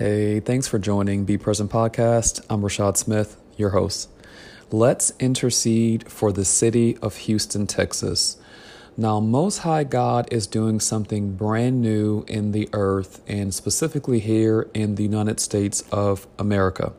[0.00, 2.42] Hey, thanks for joining Be Present Podcast.
[2.48, 4.08] I'm Rashad Smith, your host.
[4.70, 8.38] Let's intercede for the city of Houston, Texas.
[8.96, 14.70] Now, Most High God is doing something brand new in the earth and specifically here
[14.72, 16.94] in the United States of America.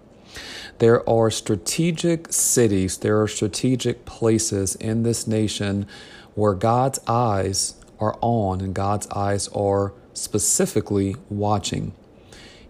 [0.77, 5.87] There are strategic cities, there are strategic places in this nation
[6.35, 11.93] where God's eyes are on and God's eyes are specifically watching.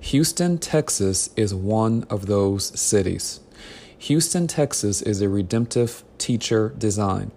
[0.01, 3.39] Houston, Texas is one of those cities.
[3.99, 7.31] Houston, Texas is a redemptive teacher design.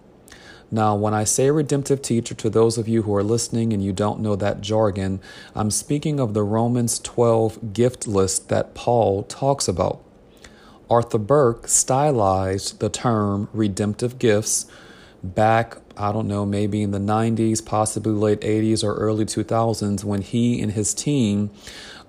[0.71, 3.93] Now, when I say redemptive teacher, to those of you who are listening and you
[3.93, 5.21] don't know that jargon,
[5.53, 10.03] I'm speaking of the Romans 12 gift list that Paul talks about.
[10.89, 14.65] Arthur Burk stylized the term redemptive gifts
[15.23, 20.21] back, I don't know, maybe in the 90s, possibly late 80s or early 2000s when
[20.23, 21.51] he and his team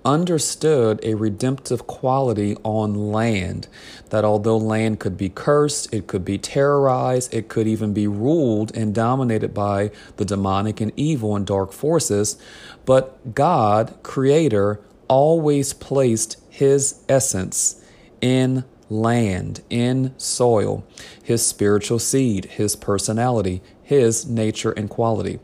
[0.06, 3.66] understood a redemptive quality on land.
[4.10, 8.74] That although land could be cursed, it could be terrorized, it could even be ruled
[8.74, 12.38] and dominated by the demonic and evil and dark forces,
[12.86, 17.84] but God, Creator, always placed His essence
[18.20, 20.84] in land, in soil,
[21.22, 25.40] His spiritual seed, His personality, His nature and quality.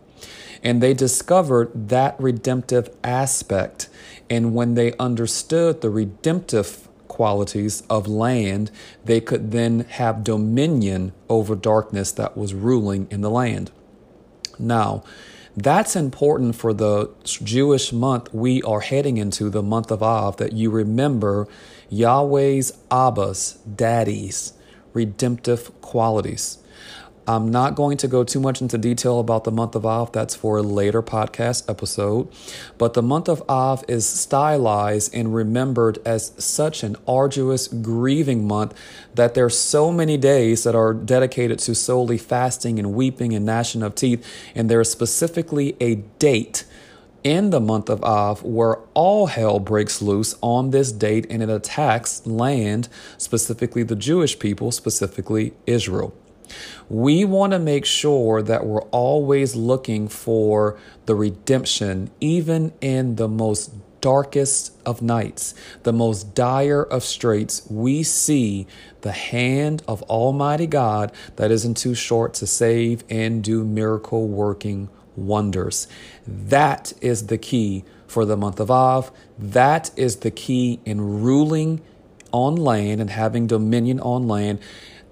[0.62, 3.88] And they discovered that redemptive aspect
[4.32, 8.70] and when they understood the redemptive qualities of land,
[9.04, 13.70] they could then have dominion over darkness that was ruling in the land.
[14.58, 15.04] Now,
[15.54, 20.54] that's important for the Jewish month we are heading into, the month of Av, that
[20.54, 21.46] you remember
[21.90, 24.54] Yahweh's Abba's, daddies,
[24.94, 26.56] redemptive qualities.
[27.26, 30.10] I'm not going to go too much into detail about the month of Av.
[30.10, 32.28] That's for a later podcast episode.
[32.78, 38.74] But the month of Av is stylized and remembered as such an arduous, grieving month
[39.14, 43.84] that there's so many days that are dedicated to solely fasting and weeping and gnashing
[43.84, 44.26] of teeth.
[44.56, 46.64] And there is specifically a date
[47.22, 51.48] in the month of Av where all hell breaks loose on this date and it
[51.48, 56.12] attacks land, specifically the Jewish people, specifically Israel.
[56.88, 63.28] We want to make sure that we're always looking for the redemption, even in the
[63.28, 65.54] most darkest of nights,
[65.84, 68.66] the most dire of straits, we see
[69.00, 74.90] the hand of Almighty God that isn't too short to save and do miracle working
[75.16, 75.88] wonders.
[76.26, 79.10] That is the key for the month of Av.
[79.38, 81.80] That is the key in ruling
[82.32, 84.58] on land and having dominion on land.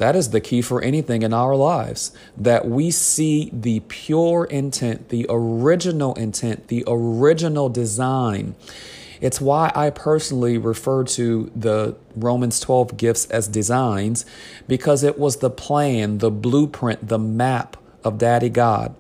[0.01, 5.11] That is the key for anything in our lives that we see the pure intent,
[5.11, 8.55] the original intent, the original design.
[9.21, 14.25] It's why I personally refer to the Romans 12 gifts as designs
[14.67, 18.95] because it was the plan, the blueprint, the map of Daddy God.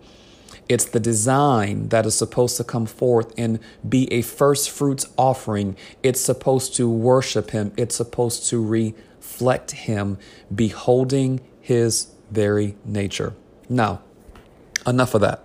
[0.68, 5.78] It's the design that is supposed to come forth and be a first fruits offering.
[6.02, 7.72] It's supposed to worship Him.
[7.78, 8.94] It's supposed to re
[9.30, 10.18] reflect Him,
[10.52, 13.32] beholding His very nature.
[13.68, 14.02] Now,
[14.86, 15.44] enough of that.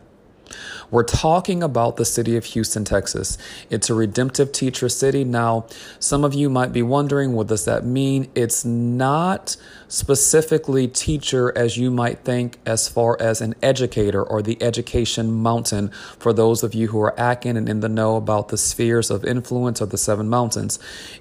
[0.92, 3.38] We're talking about the city of Houston, Texas.
[3.70, 5.24] It's a redemptive teacher city.
[5.24, 5.66] Now,
[6.00, 8.30] some of you might be wondering, what does that mean?
[8.36, 9.58] It's not
[9.88, 15.90] specifically teacher as you might think, as far as an educator or the education mountain
[16.20, 19.24] for those of you who are acting and in the know about the spheres of
[19.26, 20.80] influence of the seven mountains.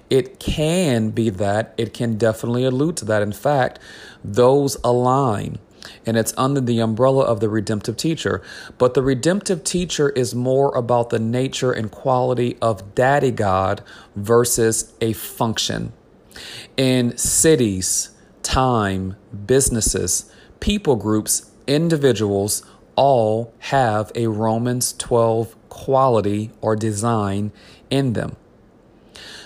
[0.09, 3.21] It can be that, it can definitely allude to that.
[3.21, 3.79] In fact,
[4.23, 5.59] those align
[6.05, 8.41] and it's under the umbrella of the redemptive teacher.
[8.77, 13.83] But the redemptive teacher is more about the nature and quality of Daddy God
[14.15, 15.93] versus a function.
[16.77, 18.11] In cities,
[18.43, 19.15] time,
[19.45, 22.63] businesses, people groups, individuals
[22.95, 27.51] all have a Romans 12 quality or design
[27.89, 28.35] in them.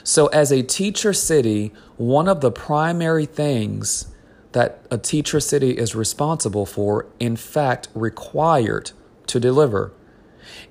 [0.03, 4.07] So, as a teacher city, one of the primary things
[4.51, 8.92] that a teacher city is responsible for, in fact, required
[9.28, 9.92] to deliver,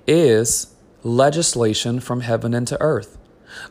[0.05, 3.17] is legislation from heaven into earth.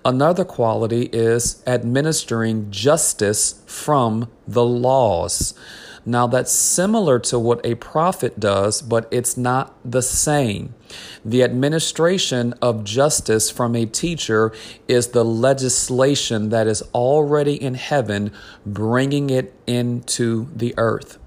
[0.05, 5.55] Another quality is administering justice from the laws.
[6.05, 10.75] Now, that's similar to what a prophet does, but it's not the same.
[11.25, 14.53] The administration of justice from a teacher
[14.87, 18.33] is the legislation that is already in heaven,
[18.65, 21.19] bringing it into the earth.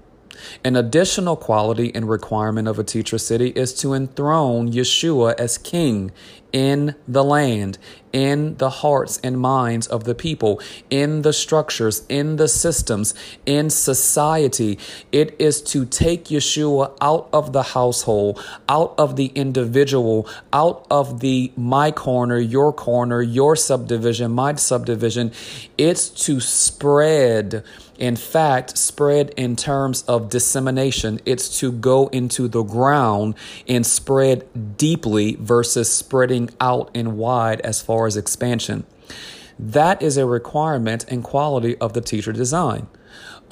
[0.64, 6.10] An additional quality and requirement of a teacher city is to enthrone Yeshua as king
[6.52, 7.78] in the land,
[8.12, 10.60] in the hearts and minds of the people,
[10.90, 13.14] in the structures, in the systems,
[13.46, 14.78] in society.
[15.10, 21.20] It is to take Yeshua out of the household, out of the individual, out of
[21.20, 25.32] the my corner, your corner, your subdivision, my subdivision.
[25.78, 27.64] It's to spread
[27.98, 33.34] in fact, spread in terms of dissemination, it's to go into the ground
[33.68, 38.84] and spread deeply versus spreading out and wide as far as expansion.
[39.58, 42.88] That is a requirement and quality of the teacher design.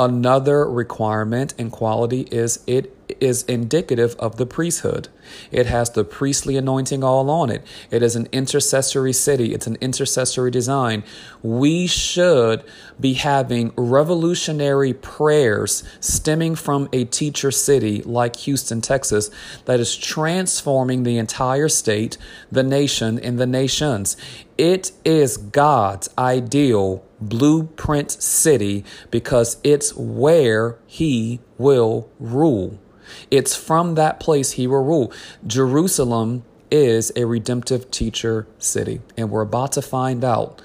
[0.01, 5.09] Another requirement and quality is it is indicative of the priesthood.
[5.53, 7.63] It has the priestly anointing all on it.
[7.91, 11.05] It is an intercessory city, it's an intercessory design.
[11.43, 12.65] We should
[12.99, 19.31] be having revolutionary prayers stemming from a teacher city like Houston, Texas,
[19.67, 22.17] that is transforming the entire state,
[22.51, 24.17] the nation, and the nations.
[24.57, 32.79] It is God's ideal blueprint city because it's where He will rule.
[33.31, 35.13] It's from that place he will rule.
[35.47, 40.63] Jerusalem is a redemptive teacher city, and we're about to find out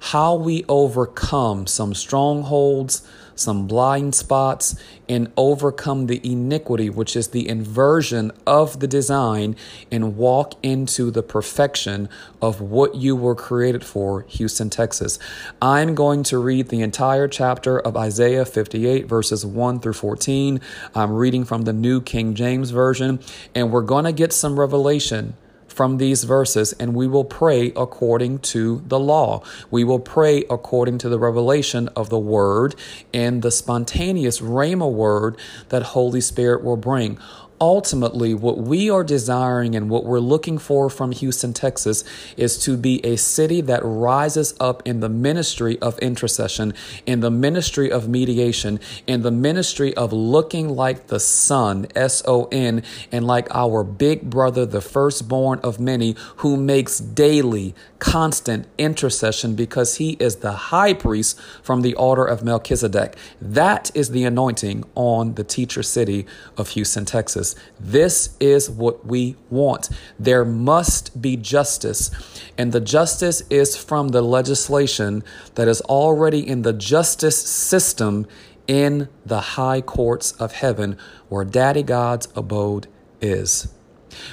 [0.00, 3.06] how we overcome some strongholds,
[3.36, 4.74] some blind spots,
[5.08, 9.54] and overcome the iniquity, which is the inversion of the design,
[9.90, 12.08] and walk into the perfection
[12.42, 15.18] of what you were created for, Houston, Texas.
[15.62, 20.60] I'm going to read the entire chapter of Isaiah 58, verses 1 through 14.
[20.94, 23.20] I'm reading from the New King James Version,
[23.54, 25.36] and we're going to get some revelation
[25.76, 29.42] from these verses and we will pray according to the law.
[29.70, 32.74] We will pray according to the revelation of the word
[33.12, 35.36] and the spontaneous Rhema word
[35.68, 37.18] that Holy Spirit will bring
[37.60, 42.04] ultimately, what we are desiring and what we're looking for from Houston, Texas,
[42.36, 46.74] is to be a city that rises up in the ministry of intercession,
[47.06, 52.48] in the ministry of mediation, in the ministry of looking like the Son, S O
[52.52, 52.82] N,
[53.12, 59.96] and like our big brother, the firstborn of many, who makes daily, constant intercession because
[59.96, 63.16] he is the high priest from the order of Melchizedek.
[63.40, 66.26] That is the anointing on the teacher city
[66.58, 67.72] of Houston, Texas justice.
[67.78, 69.88] This is what we want.
[70.18, 72.10] There must be justice.
[72.58, 75.22] And the justice is from the legislation
[75.54, 78.26] that is already in the justice system
[78.66, 80.98] in the high courts of heaven
[81.28, 82.88] where Daddy God's abode
[83.20, 83.72] is.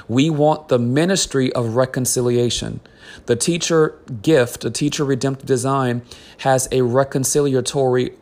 [0.07, 2.79] We want the ministry of reconciliation.
[3.25, 6.03] The teacher gift, the teacher redemptive design,
[6.39, 8.13] has a reconciliatory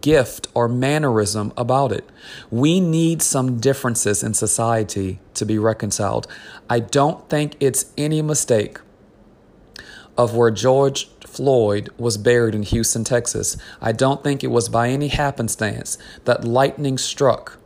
[0.00, 2.08] gift or mannerism about it.
[2.50, 6.26] We need some differences in society to be reconciled.
[6.68, 8.78] I don't think it's any mistake
[10.16, 13.56] of where George Floyd was buried in Houston, Texas.
[13.80, 17.58] I don't think it was by any happenstance that lightning struck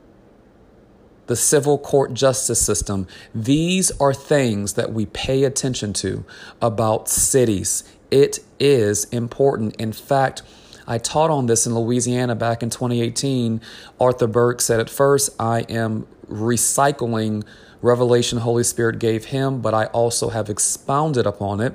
[1.26, 3.06] the civil court justice system.
[3.34, 6.24] These are things that we pay attention to
[6.60, 7.84] about cities.
[8.10, 9.74] It is important.
[9.76, 10.42] In fact,
[10.86, 13.60] I taught on this in Louisiana back in 2018.
[14.00, 17.44] Arthur Burk said at first, I am recycling
[17.82, 21.74] revelation Holy Spirit gave him, but I also have expounded upon it.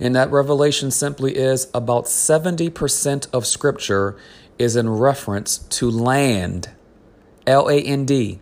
[0.00, 4.16] And that revelation simply is about 70% of scripture
[4.58, 6.70] is in reference to land,
[7.46, 8.40] L A N D.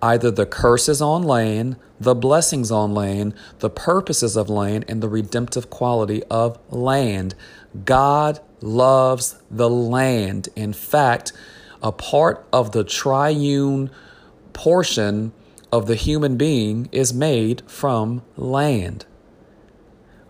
[0.00, 5.08] Either the curses on land, the blessings on land, the purposes of land, and the
[5.08, 7.34] redemptive quality of land.
[7.84, 10.48] God loves the land.
[10.56, 11.32] In fact,
[11.82, 13.90] a part of the triune
[14.52, 15.32] portion
[15.70, 19.04] of the human being is made from land.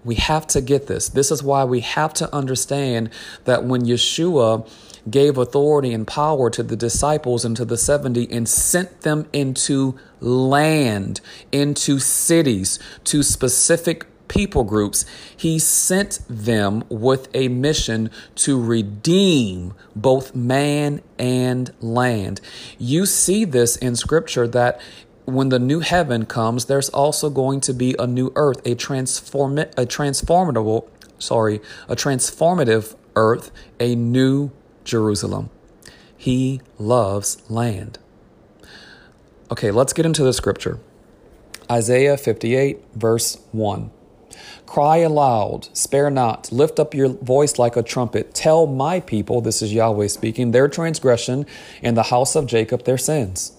[0.05, 1.09] We have to get this.
[1.09, 3.11] This is why we have to understand
[3.45, 4.69] that when Yeshua
[5.11, 9.99] gave authority and power to the disciples and to the 70 and sent them into
[10.21, 11.21] land,
[11.53, 15.05] into cities, to specific people groups,
[15.37, 22.41] he sent them with a mission to redeem both man and land.
[22.79, 24.81] You see this in scripture that
[25.25, 29.59] when the new heaven comes, there's also going to be a new earth, a transform
[29.59, 34.51] a transformable, sorry, a transformative earth, a new
[34.85, 35.51] Jerusalem.
[36.17, 37.99] He loves land.
[39.51, 40.79] Okay, let's get into the scripture.
[41.71, 43.91] Isaiah 58, verse 1.
[44.69, 48.35] Cry aloud, spare not, lift up your voice like a trumpet.
[48.35, 51.47] Tell my people, this is Yahweh speaking, their transgression,
[51.83, 53.53] and the house of Jacob their sins.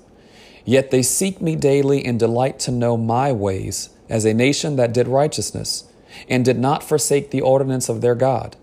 [0.66, 3.90] Yet they seek me daily and delight to know my ways.
[4.10, 5.86] as a nation that did righteousness,
[6.28, 8.58] and did not forsake the ordinance of their God.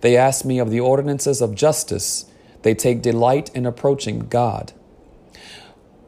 [0.00, 2.24] They ask me of the ordinances of justice.
[2.62, 4.72] They take delight in approaching God.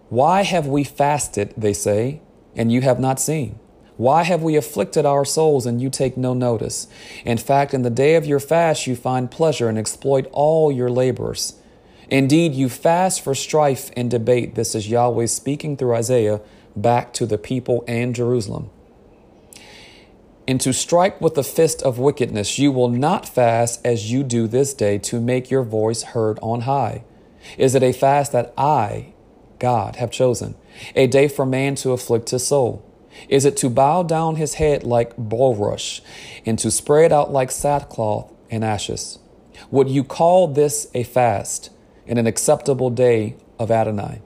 [0.08, 2.22] Why have we fasted, they say,
[2.56, 3.58] and you have not seen?
[3.98, 6.86] Why have we afflicted our souls and you take no notice?
[7.24, 10.88] In fact, in the day of your fast, you find pleasure and exploit all your
[10.88, 11.54] labors.
[12.08, 14.54] Indeed, you fast for strife and debate.
[14.54, 16.40] This is Yahweh speaking through Isaiah
[16.76, 18.70] back to the people and Jerusalem.
[20.46, 24.46] And to strike with the fist of wickedness, you will not fast as you do
[24.46, 27.02] this day to make your voice heard on high.
[27.58, 29.12] Is it a fast that I,
[29.58, 30.54] God, have chosen?
[30.94, 32.87] A day for man to afflict his soul?
[33.28, 36.00] Is it to bow down his head like bulrush
[36.46, 39.18] and to spread out like sackcloth and ashes?
[39.70, 41.70] Would you call this a fast
[42.06, 44.22] and an acceptable day of Adonai?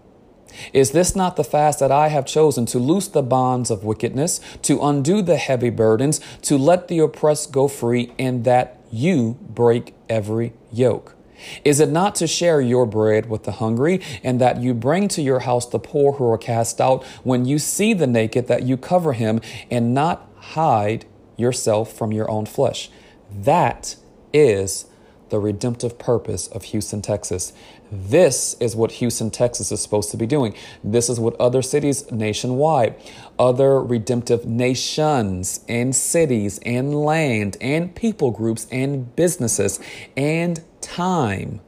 [0.73, 4.41] Is this not the fast that I have chosen to loose the bonds of wickedness,
[4.63, 9.95] to undo the heavy burdens, to let the oppressed go free, and that you break
[10.09, 11.17] every yoke?
[11.65, 15.23] Is it not to share your bread with the hungry, and that you bring to
[15.23, 18.77] your house the poor who are cast out, when you see the naked, that you
[18.77, 21.05] cover him, and not hide
[21.37, 22.91] yourself from your own flesh?
[23.31, 23.97] That
[24.33, 24.87] is
[25.31, 27.55] the redemptive purpose of Houston, Texas.
[27.91, 30.55] This is what Houston, Texas is supposed to be doing.
[30.85, 32.95] This is what other cities nationwide,
[33.39, 39.81] other redemptive nations and cities and land and people groups and businesses
[40.19, 41.61] and time.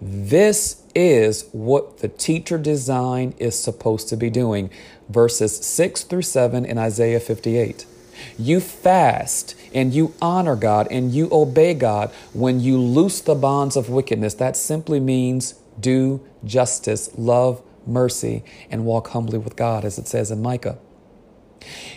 [0.00, 4.70] This is what the teacher design is supposed to be doing.
[5.08, 7.86] Verses 6 through 7 in Isaiah 58.
[8.38, 13.76] You fast and you honor God and you obey God when you loose the bonds
[13.76, 14.34] of wickedness.
[14.34, 20.30] That simply means do justice, love mercy, and walk humbly with God, as it says
[20.30, 20.78] in Micah.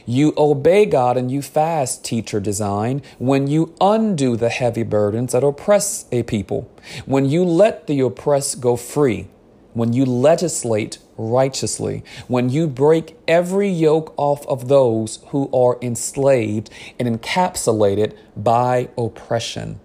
[0.05, 5.43] You obey God and you fast, teacher design, when you undo the heavy burdens that
[5.43, 6.69] oppress a people,
[7.05, 9.27] when you let the oppressed go free,
[9.73, 16.69] when you legislate righteously, when you break every yoke off of those who are enslaved
[16.99, 19.79] and encapsulated by oppression.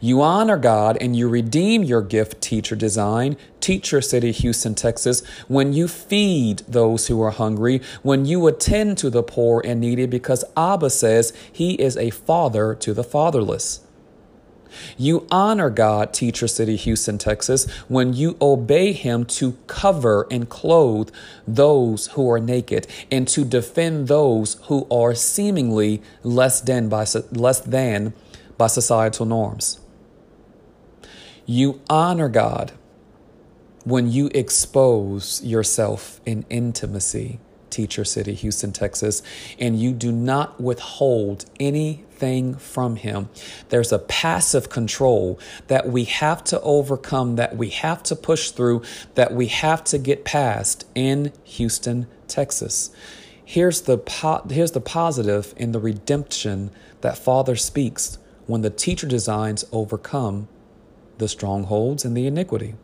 [0.00, 5.72] You honor God and you redeem your gift, Teacher Design, Teacher City, Houston, Texas, when
[5.72, 10.44] you feed those who are hungry, when you attend to the poor and needy, because
[10.56, 13.80] Abba says he is a father to the fatherless.
[14.96, 21.10] You honor God, Teacher City, Houston, Texas, when you obey Him to cover and clothe
[21.46, 27.60] those who are naked and to defend those who are seemingly less than by, less
[27.60, 28.14] than
[28.56, 29.80] by societal norms.
[31.46, 32.72] You honor God
[33.84, 37.40] when you expose yourself in intimacy,
[37.70, 39.22] Teacher City, Houston, Texas,
[39.58, 43.28] and you do not withhold anything from Him.
[43.70, 48.82] There's a passive control that we have to overcome, that we have to push through,
[49.14, 52.90] that we have to get past in Houston, Texas.
[53.44, 59.06] Here's the, po- here's the positive in the redemption that Father speaks when the teacher
[59.06, 60.48] designs overcome
[61.18, 62.74] the strongholds and the iniquity.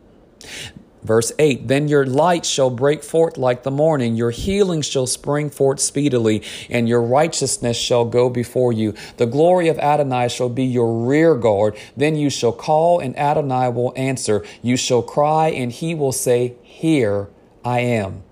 [1.03, 5.51] Verse 8 Then your light shall break forth like the morning, your healing shall spring
[5.51, 8.95] forth speedily, and your righteousness shall go before you.
[9.17, 11.77] The glory of Adonai shall be your rear guard.
[11.97, 14.45] Then you shall call, and Adonai will answer.
[14.63, 17.29] You shall cry, and he will say, Here
[17.65, 18.23] I am.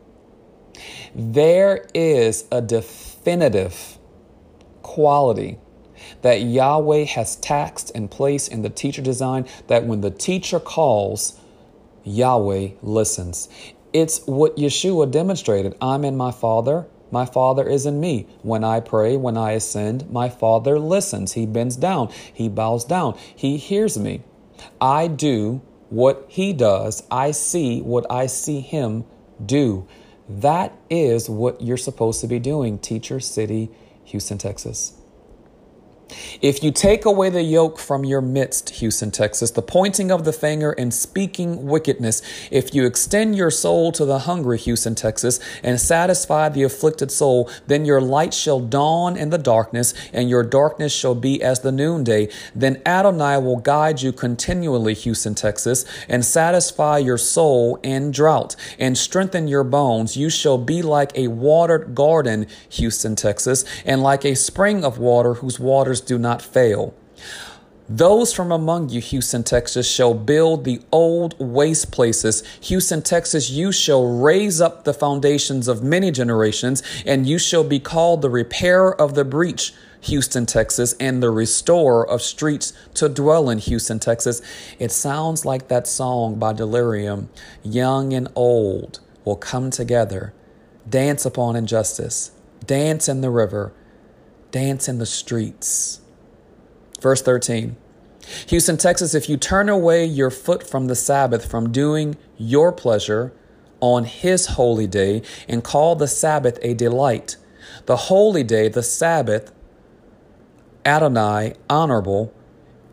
[1.14, 3.98] There is a definitive
[4.82, 5.58] quality
[6.22, 11.38] that Yahweh has taxed and placed in the teacher design that when the teacher calls,
[12.04, 13.48] Yahweh listens.
[13.92, 15.74] It's what Yeshua demonstrated.
[15.80, 16.86] I'm in my Father.
[17.10, 18.26] My Father is in me.
[18.42, 21.32] When I pray, when I ascend, my Father listens.
[21.32, 22.12] He bends down.
[22.32, 23.18] He bows down.
[23.34, 24.22] He hears me.
[24.80, 27.04] I do what He does.
[27.10, 29.04] I see what I see Him
[29.44, 29.86] do.
[30.28, 33.70] That is what you're supposed to be doing, Teacher City,
[34.04, 34.94] Houston, Texas.
[36.40, 40.32] If you take away the yoke from your midst, Houston, Texas, the pointing of the
[40.32, 42.22] finger and speaking wickedness,
[42.52, 47.50] if you extend your soul to the hungry, Houston, Texas, and satisfy the afflicted soul,
[47.66, 51.72] then your light shall dawn in the darkness, and your darkness shall be as the
[51.72, 52.28] noonday.
[52.54, 58.96] Then Adonai will guide you continually, Houston, Texas, and satisfy your soul in drought, and
[58.96, 60.16] strengthen your bones.
[60.16, 65.34] You shall be like a watered garden, Houston, Texas, and like a spring of water
[65.34, 66.94] whose waters do not fail.
[67.88, 72.42] Those from among you, Houston, Texas, shall build the old waste places.
[72.62, 77.78] Houston, Texas, you shall raise up the foundations of many generations, and you shall be
[77.78, 79.72] called the repairer of the breach.
[80.00, 84.42] Houston, Texas, and the restorer of streets to dwell in Houston, Texas.
[84.78, 87.24] It sounds like that song by Delirious
[87.62, 90.32] Young and old will come together,
[90.88, 92.32] dance upon injustice,
[92.64, 93.72] dance in the river,
[94.56, 96.00] dance in the streets.
[97.02, 97.76] Verse 13
[98.46, 103.34] Houston, Texas, if you turn away your foot from the Sabbath, from doing your pleasure
[103.80, 107.36] on his holy day, and call the Sabbath a delight,
[107.84, 109.52] the holy day, the Sabbath,
[110.86, 112.32] Adonai, honorable,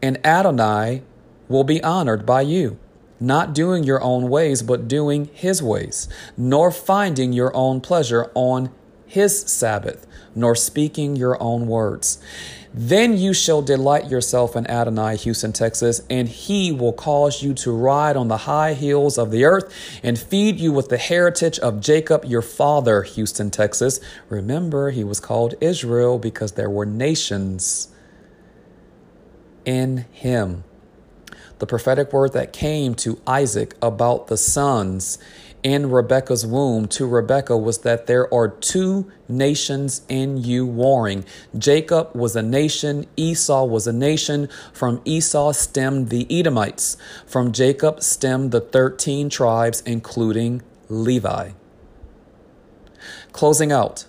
[0.02, 1.02] and Adonai
[1.48, 2.78] will be honored by you
[3.22, 8.70] not doing your own ways, but doing his ways, nor finding your own pleasure on
[9.06, 12.22] his Sabbath, nor speaking your own words.
[12.74, 17.72] Then you shall delight yourself in Adonai, Houston, Texas, and he will cause you to
[17.72, 21.80] ride on the high hills of the earth and feed you with the heritage of
[21.80, 24.00] Jacob, your father, Houston, Texas.
[24.28, 27.90] Remember, he was called Israel because there were nations
[29.66, 30.64] in him.
[31.60, 35.20] The prophetic word that came to Isaac about the sons
[35.64, 41.26] in Rebekah's womb to Rebekah was that there are two nations in you warring.
[41.58, 44.50] Jacob was a nation, Esau was a nation.
[44.74, 46.98] From Esau stemmed the Edomites.
[47.26, 51.52] From Jacob stemmed the 13 tribes, including Levi.
[53.32, 54.06] Closing out,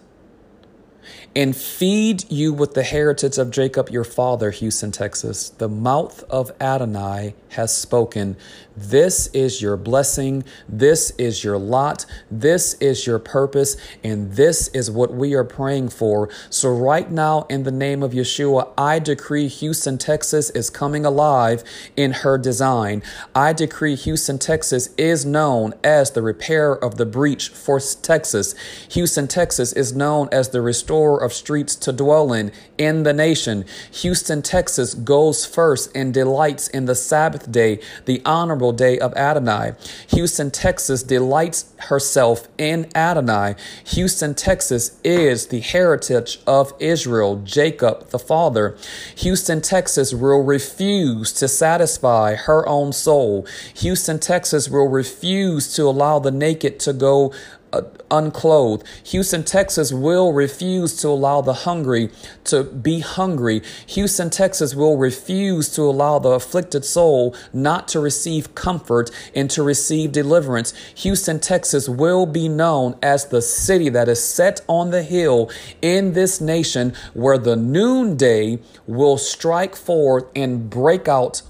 [1.36, 5.50] and feed you with the heritage of Jacob your father, Houston, Texas.
[5.50, 8.36] The mouth of Adonai has spoken.
[8.76, 10.44] This is your blessing.
[10.68, 12.06] This is your lot.
[12.30, 13.76] This is your purpose.
[14.02, 16.28] And this is what we are praying for.
[16.50, 21.62] So, right now, in the name of Yeshua, I decree Houston, Texas is coming alive
[21.96, 23.02] in her design.
[23.34, 28.54] I decree Houston, Texas is known as the repairer of the breach for Texas.
[28.90, 33.65] Houston, Texas is known as the restorer of streets to dwell in in the nation.
[33.93, 39.73] Houston, Texas goes first and delights in the Sabbath day, the honorable day of Adonai.
[40.08, 43.54] Houston, Texas delights herself in Adonai.
[43.87, 48.76] Houston, Texas is the heritage of Israel, Jacob the father.
[49.17, 53.47] Houston, Texas will refuse to satisfy her own soul.
[53.76, 57.32] Houston, Texas will refuse to allow the naked to go
[57.75, 58.87] Uh, unclothed.
[59.06, 62.08] Houston, Texas will refuse to allow the hungry
[62.45, 63.63] to be hungry.
[63.89, 69.65] Houston, Texas will refuse to allow the afflicted soul not to receive comfort and to
[69.65, 70.73] receive deliverance.
[70.99, 75.50] Houston, Texas will be known as the city that is set on the hill
[75.82, 81.43] in this nation where the noonday will strike forth and break out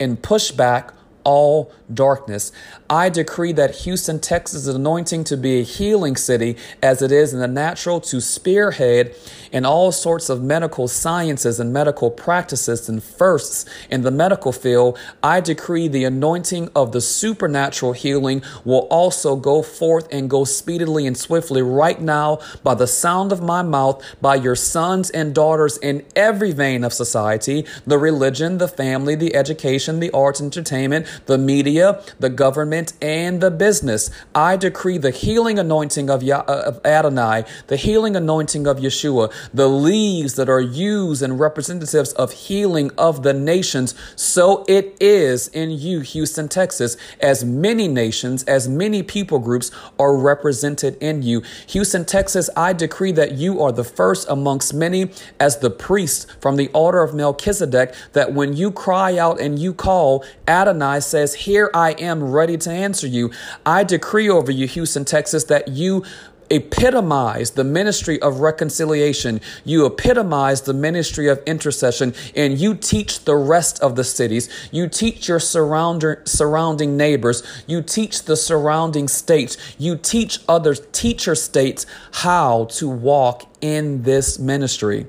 [0.00, 0.94] and push back
[1.28, 2.50] all darkness.
[2.88, 7.34] I decree that Houston, Texas is anointing to be a healing city as it is
[7.34, 9.14] in the natural to spearhead
[9.52, 14.98] in all sorts of medical sciences and medical practices and firsts in the medical field.
[15.22, 21.06] I decree the anointing of the supernatural healing will also go forth and go speedily
[21.06, 25.76] and swiftly right now by the sound of my mouth, by your sons and daughters
[25.76, 31.38] in every vein of society the religion, the family, the education, the arts, entertainment, the
[31.38, 34.10] media, the government, and the business.
[34.34, 39.32] I decree the healing anointing of, Yah- uh, of Adonai, the healing anointing of Yeshua,
[39.52, 43.94] the leaves that are used and representatives of healing of the nations.
[44.16, 50.16] So it is in you, Houston, Texas, as many nations, as many people groups are
[50.16, 51.42] represented in you.
[51.68, 56.56] Houston, Texas, I decree that you are the first amongst many as the priest from
[56.56, 61.70] the order of Melchizedek, that when you cry out and you call, Adonai says, Here
[61.74, 63.30] I am ready to answer you.
[63.64, 66.04] I decree over you, Houston, Texas, that you
[66.50, 69.40] epitomize the ministry of reconciliation.
[69.64, 74.48] You epitomize the ministry of intercession and you teach the rest of the cities.
[74.72, 77.42] You teach your surrounding neighbors.
[77.66, 79.56] You teach the surrounding states.
[79.78, 85.06] You teach other teacher states how to walk in this ministry.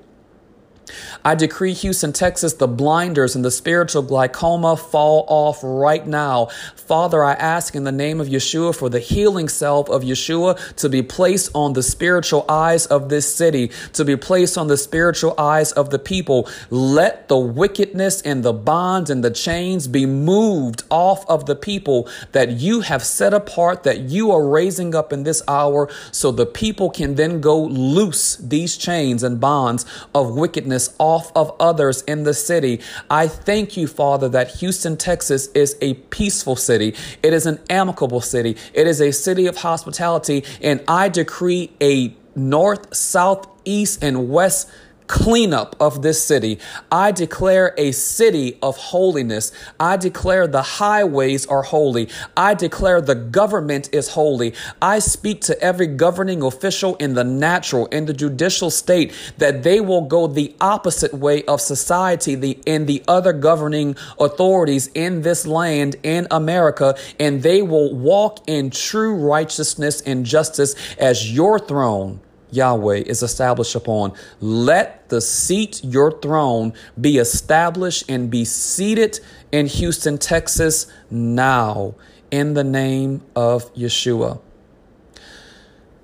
[1.23, 6.47] I decree Houston, Texas, the blinders and the spiritual glaucoma fall off right now.
[6.75, 10.89] Father, I ask in the name of Yeshua for the healing self of Yeshua to
[10.89, 15.35] be placed on the spiritual eyes of this city, to be placed on the spiritual
[15.37, 16.47] eyes of the people.
[16.69, 22.07] Let the wickedness and the bonds and the chains be moved off of the people
[22.31, 26.45] that you have set apart, that you are raising up in this hour, so the
[26.45, 32.01] people can then go loose these chains and bonds of wickedness business off of others
[32.03, 32.79] in the city.
[33.09, 36.95] I thank you, Father, that Houston, Texas is a peaceful city.
[37.23, 38.55] It is an amicable city.
[38.73, 40.43] It is a city of hospitality.
[40.61, 44.69] And I decree a north, south, east, and west
[45.09, 46.59] cleanup of this city.
[46.91, 49.51] I declare a city of holiness.
[49.79, 52.09] I declare the highways are holy.
[52.37, 54.53] I declare the government is holy.
[54.81, 59.81] I speak to every governing official in the natural, in the judicial state, that they
[59.81, 65.47] will go the opposite way of society, the in the other governing authorities in this
[65.47, 72.19] land, in America, and they will walk in true righteousness and justice as your throne
[72.51, 74.13] Yahweh is established upon.
[74.39, 79.19] Let the seat, your throne, be established and be seated
[79.51, 81.95] in Houston, Texas now
[82.31, 84.39] in the name of Yeshua.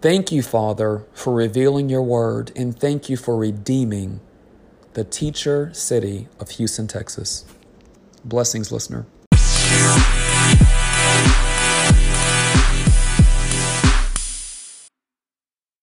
[0.01, 4.19] Thank you, Father, for revealing your word, and thank you for redeeming
[4.93, 7.45] the teacher city of Houston, Texas.
[8.23, 9.05] Blessings, listener.